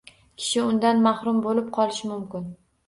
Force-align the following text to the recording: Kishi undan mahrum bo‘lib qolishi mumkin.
Kishi 0.43 0.61
undan 0.69 1.03
mahrum 1.09 1.45
bo‘lib 1.47 1.71
qolishi 1.81 2.13
mumkin. 2.15 2.51